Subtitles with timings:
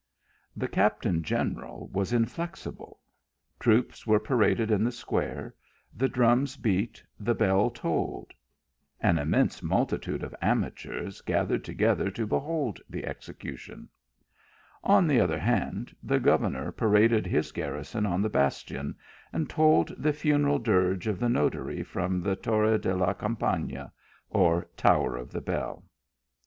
[0.55, 2.99] The captain general was inflexible;
[3.59, 5.53] troops were paraded in the square;
[5.95, 8.33] the drums beat; the bell tolled;
[8.99, 13.89] an immense multitude of amateurs had collected to behold the execution;
[14.83, 18.95] on the other hand, the governor paraded his garrison on the bas tion,
[19.31, 23.91] and tolled the funeral dirge of the notary from the Torre de la Campana,
[24.31, 25.85] or tower of the bell.